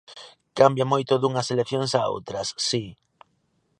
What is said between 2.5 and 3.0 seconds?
si.